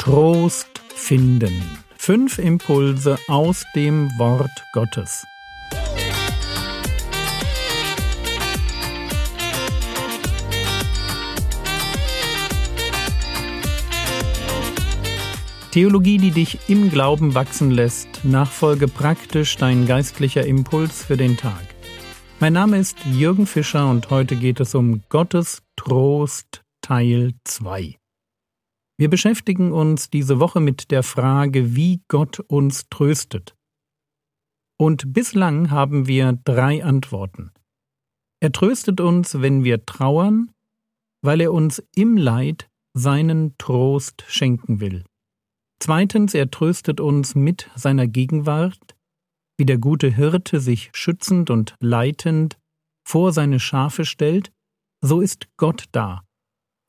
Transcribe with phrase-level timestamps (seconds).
[0.00, 1.62] Trost finden.
[1.94, 5.26] Fünf Impulse aus dem Wort Gottes.
[15.70, 18.24] Theologie, die dich im Glauben wachsen lässt.
[18.24, 21.66] Nachfolge praktisch dein geistlicher Impuls für den Tag.
[22.40, 27.99] Mein Name ist Jürgen Fischer und heute geht es um Gottes Trost Teil 2.
[29.00, 33.56] Wir beschäftigen uns diese Woche mit der Frage, wie Gott uns tröstet.
[34.78, 37.50] Und bislang haben wir drei Antworten.
[38.42, 40.50] Er tröstet uns, wenn wir trauern,
[41.24, 45.06] weil er uns im Leid seinen Trost schenken will.
[45.82, 48.98] Zweitens, er tröstet uns mit seiner Gegenwart,
[49.58, 52.58] wie der gute Hirte sich schützend und leitend
[53.08, 54.52] vor seine Schafe stellt,
[55.02, 56.22] so ist Gott da,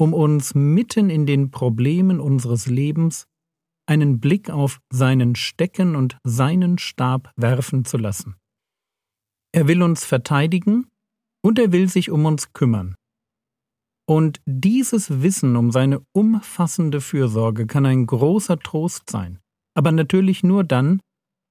[0.01, 3.27] um uns mitten in den Problemen unseres Lebens
[3.87, 8.35] einen Blick auf seinen Stecken und seinen Stab werfen zu lassen.
[9.51, 10.87] Er will uns verteidigen
[11.43, 12.95] und er will sich um uns kümmern.
[14.09, 19.37] Und dieses Wissen um seine umfassende Fürsorge kann ein großer Trost sein,
[19.75, 20.99] aber natürlich nur dann,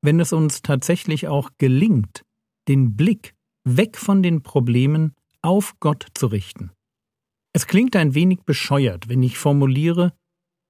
[0.02, 2.24] wenn es uns tatsächlich auch gelingt,
[2.66, 6.72] den Blick weg von den Problemen auf Gott zu richten.
[7.60, 10.14] Es klingt ein wenig bescheuert, wenn ich formuliere,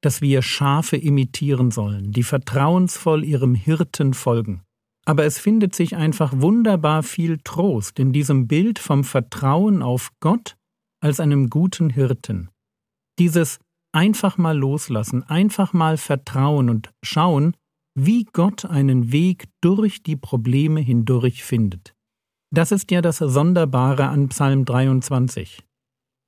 [0.03, 4.65] dass wir Schafe imitieren sollen, die vertrauensvoll ihrem Hirten folgen.
[5.07, 10.57] Aber es findet sich einfach wunderbar viel Trost in diesem Bild vom Vertrauen auf Gott
[11.01, 12.51] als einem guten Hirten.
[13.21, 13.61] Dieses
[13.93, 17.57] einfach mal loslassen, einfach mal vertrauen und schauen,
[17.95, 21.95] wie Gott einen Weg durch die Probleme hindurch findet.
[22.53, 25.63] Das ist ja das Sonderbare an Psalm 23.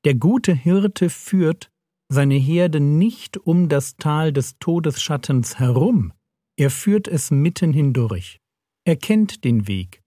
[0.04, 1.70] Der gute Hirte führt
[2.08, 6.12] seine Herde nicht um das Tal des Todesschattens herum,
[6.56, 8.40] er führt es mitten hindurch.
[8.84, 10.02] Er kennt den Weg.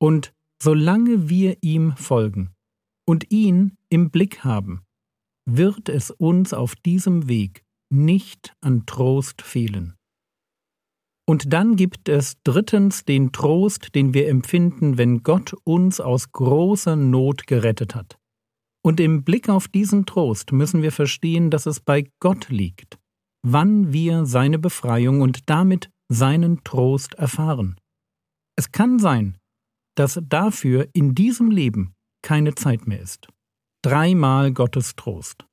[0.00, 0.32] Und
[0.62, 2.54] solange wir ihm folgen
[3.06, 4.82] und ihn im Blick haben,
[5.46, 9.94] wird es uns auf diesem Weg nicht an Trost fehlen.
[11.26, 16.96] Und dann gibt es drittens den Trost, den wir empfinden, wenn Gott uns aus großer
[16.96, 18.18] Not gerettet hat.
[18.84, 22.98] Und im Blick auf diesen Trost müssen wir verstehen, dass es bei Gott liegt,
[23.42, 27.80] wann wir seine Befreiung und damit seinen Trost erfahren.
[28.56, 29.38] Es kann sein,
[29.96, 33.28] dass dafür in diesem Leben keine Zeit mehr ist
[33.84, 35.44] dreimal Gottes Trost.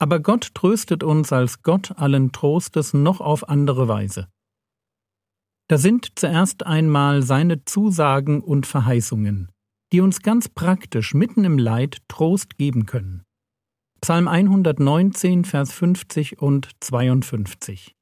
[0.00, 4.26] Aber Gott tröstet uns als Gott allen Trostes noch auf andere Weise.
[5.68, 9.51] Da sind zuerst einmal seine Zusagen und Verheißungen,
[9.92, 13.22] die uns ganz praktisch mitten im Leid Trost geben können.
[14.00, 17.94] Psalm 119, Vers 50 und 52.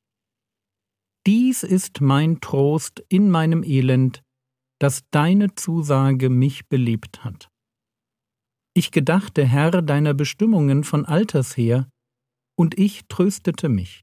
[1.27, 4.23] Dies ist mein Trost in meinem Elend,
[4.79, 7.49] dass deine Zusage mich belebt hat.
[8.73, 11.91] Ich gedachte, Herr, deiner Bestimmungen von alters her,
[12.57, 14.03] und ich tröstete mich.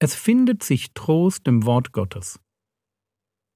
[0.00, 2.38] Es findet sich Trost im Wort Gottes.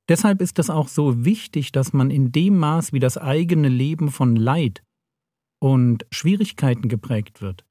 [0.08, 4.10] Deshalb ist es auch so wichtig, dass man in dem Maß, wie das eigene Leben
[4.10, 4.82] von Leid
[5.62, 7.64] und Schwierigkeiten geprägt wird,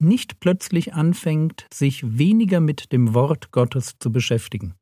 [0.00, 4.74] nicht plötzlich anfängt, sich weniger mit dem Wort Gottes zu beschäftigen.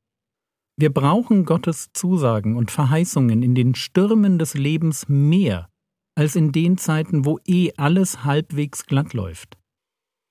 [0.76, 5.69] Wir brauchen Gottes Zusagen und Verheißungen in den Stürmen des Lebens mehr
[6.14, 9.56] als in den Zeiten, wo eh alles halbwegs glatt läuft.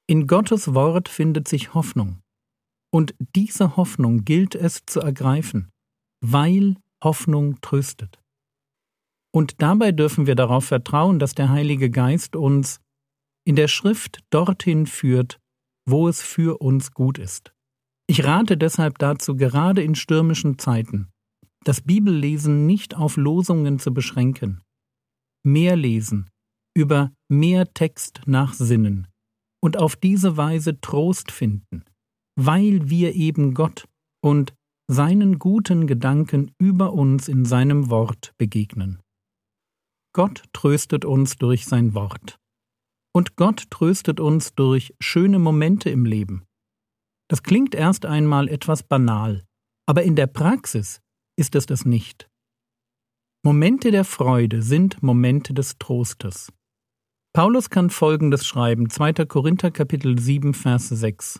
[0.07, 2.21] In Gottes Wort findet sich Hoffnung.
[2.93, 5.70] Und diese Hoffnung gilt es zu ergreifen,
[6.21, 8.19] weil Hoffnung tröstet.
[9.33, 12.81] Und dabei dürfen wir darauf vertrauen, dass der Heilige Geist uns
[13.45, 15.39] in der Schrift dorthin führt,
[15.87, 17.53] wo es für uns gut ist.
[18.07, 21.09] Ich rate deshalb dazu, gerade in stürmischen Zeiten,
[21.63, 24.61] das Bibellesen nicht auf Losungen zu beschränken,
[25.43, 26.29] mehr lesen,
[26.75, 29.07] über mehr Text nachsinnen
[29.63, 31.83] und auf diese Weise Trost finden,
[32.35, 33.85] weil wir eben Gott
[34.21, 34.53] und
[34.91, 38.99] seinen guten Gedanken über uns in seinem Wort begegnen.
[40.13, 42.37] Gott tröstet uns durch sein Wort.
[43.15, 46.43] Und Gott tröstet uns durch schöne Momente im Leben.
[47.29, 49.45] Das klingt erst einmal etwas banal,
[49.87, 50.99] aber in der Praxis
[51.39, 52.29] ist es das nicht.
[53.45, 56.51] Momente der Freude sind Momente des Trostes.
[57.33, 59.25] Paulus kann folgendes schreiben, 2.
[59.25, 61.39] Korinther Kapitel 7, Vers 6.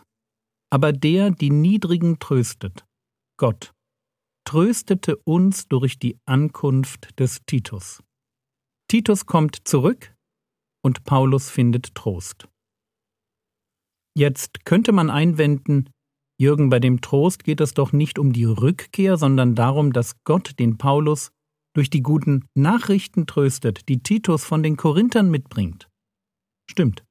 [0.70, 2.86] Aber der, die Niedrigen tröstet,
[3.42, 3.74] Gott,
[4.46, 8.00] tröstete uns durch die Ankunft des Titus.
[8.88, 10.14] Titus kommt zurück
[10.84, 12.46] und Paulus findet Trost.
[14.16, 15.90] Jetzt könnte man einwenden,
[16.40, 20.60] Jürgen, bei dem Trost geht es doch nicht um die Rückkehr, sondern darum, dass Gott
[20.60, 21.32] den Paulus
[21.74, 25.90] durch die guten Nachrichten tröstet, die Titus von den Korinthern mitbringt.
[26.70, 27.02] Stimmt,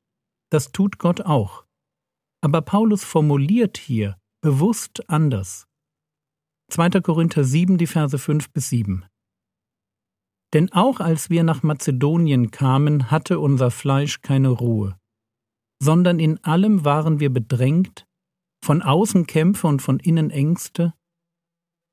[0.49, 1.65] das tut Gott auch.
[2.41, 5.67] Aber Paulus formuliert hier bewusst anders.
[6.71, 7.01] 2.
[7.01, 9.03] Korinther 7, die Verse 5 bis 7.
[10.53, 14.97] Denn auch als wir nach Mazedonien kamen, hatte unser Fleisch keine Ruhe,
[15.83, 18.05] sondern in allem waren wir bedrängt,
[18.63, 20.93] von außen Kämpfe und von innen Ängste,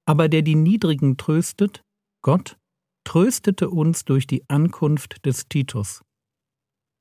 [0.06, 1.82] aber der die Niedrigen tröstet,
[2.22, 2.56] Gott,
[3.04, 6.04] tröstete uns durch die Ankunft des Titus.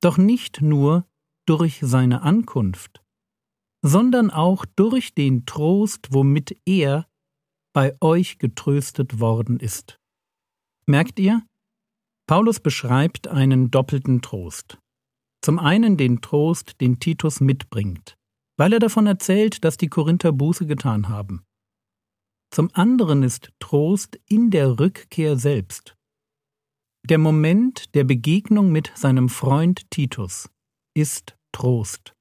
[0.02, 1.08] Doch nicht nur
[1.46, 3.04] durch seine Ankunft,
[3.84, 7.08] sondern auch durch den Trost, womit er
[7.78, 10.00] bei euch getröstet worden ist.
[10.88, 11.46] Merkt ihr?
[12.28, 14.80] Paulus beschreibt einen doppelten Trost.
[15.44, 18.18] Zum einen den Trost, den Titus mitbringt,
[18.58, 21.44] weil er davon erzählt, dass die Korinther Buße getan haben.
[22.50, 25.96] Zum anderen ist Trost in der Rückkehr selbst.
[27.08, 30.50] Der Moment der Begegnung mit seinem Freund Titus
[30.96, 32.16] ist Trost.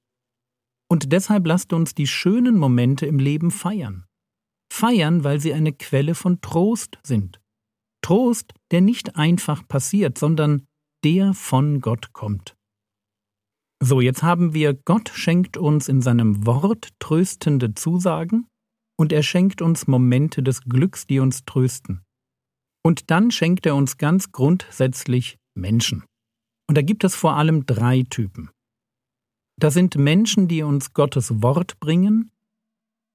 [0.90, 4.05] Und deshalb lasst uns die schönen Momente im Leben feiern.
[4.76, 7.40] Feiern, weil sie eine Quelle von Trost sind.
[8.02, 10.66] Trost, der nicht einfach passiert, sondern
[11.02, 12.56] der von Gott kommt.
[13.82, 18.48] So, jetzt haben wir, Gott schenkt uns in seinem Wort tröstende Zusagen
[18.98, 22.02] und er schenkt uns Momente des Glücks, die uns trösten.
[22.84, 26.04] Und dann schenkt er uns ganz grundsätzlich Menschen.
[26.68, 28.50] Und da gibt es vor allem drei Typen.
[29.58, 32.30] Das sind Menschen, die uns Gottes Wort bringen,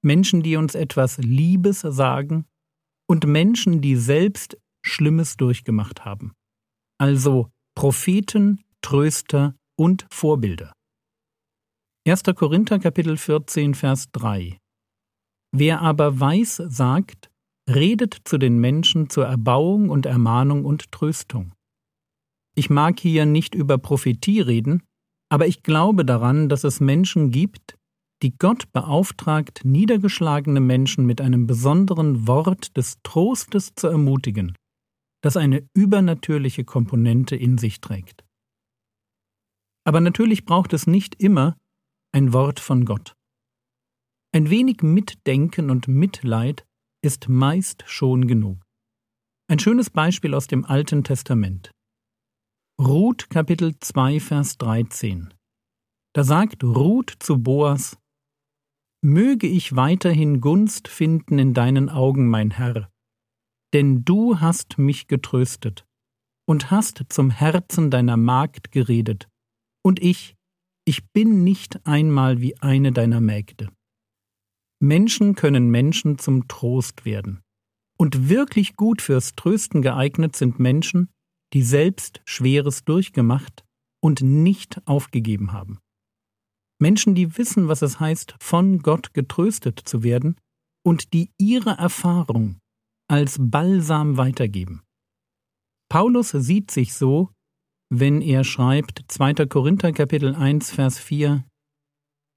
[0.02, 2.46] Menschen, die uns etwas Liebes sagen
[3.08, 6.32] und Menschen, die selbst Schlimmes durchgemacht haben.
[6.98, 10.72] Also Propheten, Tröster und Vorbilder.
[12.06, 12.22] 1.
[12.34, 14.58] Korinther Kapitel 14 Vers 3
[15.54, 17.30] Wer aber weiß sagt,
[17.70, 21.52] redet zu den Menschen zur Erbauung und Ermahnung und Tröstung.
[22.54, 24.82] Ich mag hier nicht über Prophetie reden,
[25.30, 27.78] aber ich glaube daran, dass es Menschen gibt,
[28.22, 34.56] die Gott beauftragt, niedergeschlagene Menschen mit einem besonderen Wort des Trostes zu ermutigen,
[35.22, 38.24] das eine übernatürliche Komponente in sich trägt.
[39.84, 41.56] Aber natürlich braucht es nicht immer
[42.12, 43.14] ein Wort von Gott.
[44.32, 46.64] Ein wenig Mitdenken und Mitleid
[47.04, 48.62] ist meist schon genug.
[49.50, 51.72] Ein schönes Beispiel aus dem Alten Testament.
[52.80, 55.34] Ruth Kapitel 2 Vers 13.
[56.14, 57.98] Da sagt Ruth zu Boas,
[59.04, 62.88] Möge ich weiterhin Gunst finden in deinen Augen, mein Herr,
[63.72, 65.84] denn du hast mich getröstet
[66.46, 69.28] und hast zum Herzen deiner Magd geredet,
[69.84, 70.36] und ich,
[70.84, 73.70] ich bin nicht einmal wie eine deiner Mägde.
[74.80, 77.40] Menschen können Menschen zum Trost werden.
[77.98, 81.08] Und wirklich gut fürs Trösten geeignet sind Menschen,
[81.52, 83.64] die selbst Schweres durchgemacht
[84.00, 85.78] und nicht aufgegeben haben.
[86.82, 90.36] Menschen, die wissen, was es heißt, von Gott getröstet zu werden
[90.84, 92.58] und die ihre Erfahrung
[93.08, 94.82] als Balsam weitergeben.
[95.88, 97.30] Paulus sieht sich so,
[97.88, 99.46] wenn er schreibt 2.
[99.46, 101.44] Korinther Kapitel 1 Vers 4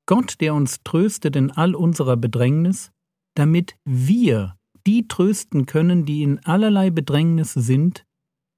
[0.08, 2.92] Gott, der uns tröstet in all unserer Bedrängnis,
[3.36, 4.56] damit wir
[4.86, 8.06] die trösten können, die in allerlei Bedrängnis sind,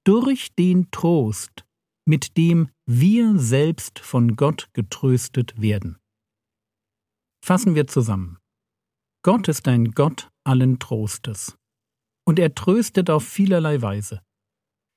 [0.03, 1.66] durch den Trost,
[2.07, 5.97] mit dem wir selbst von Gott getröstet werden.
[7.43, 8.37] Fassen wir zusammen.
[9.23, 11.57] Gott ist ein Gott allen Trostes.
[12.25, 14.21] Und er tröstet auf vielerlei Weise,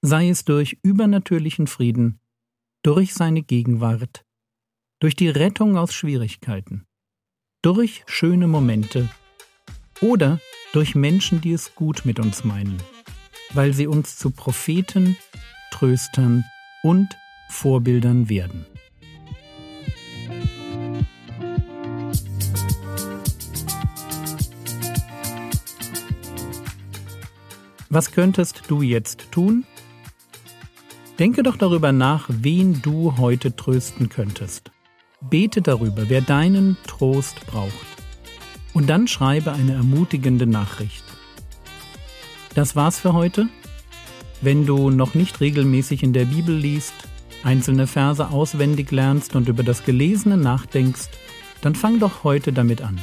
[0.03, 2.21] sei es durch übernatürlichen Frieden,
[2.85, 4.25] durch seine Gegenwart,
[5.01, 6.87] durch die Rettung aus Schwierigkeiten,
[7.63, 9.11] durch schöne Momente
[10.01, 10.41] oder
[10.73, 12.81] durch Menschen, die es gut mit uns meinen,
[13.53, 15.17] weil sie uns zu Propheten,
[15.73, 16.45] Tröstern
[16.83, 17.17] und
[17.49, 18.67] Vorbildern werden.
[27.93, 29.65] Was könntest du jetzt tun?
[31.19, 34.71] Denke doch darüber nach, wen du heute trösten könntest.
[35.21, 37.75] Bete darüber, wer deinen Trost braucht.
[38.73, 41.05] Und dann schreibe eine ermutigende Nachricht.
[42.55, 43.49] Das war's für heute.
[44.43, 46.95] Wenn du noch nicht regelmäßig in der Bibel liest,
[47.45, 51.09] einzelne Verse auswendig lernst und über das Gelesene nachdenkst,
[51.61, 52.99] dann fang doch heute damit an.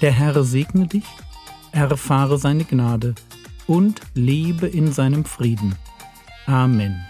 [0.00, 1.04] Der Herr segne dich,
[1.72, 3.14] erfahre seine Gnade
[3.66, 5.74] und lebe in seinem Frieden.
[6.46, 7.04] Amen.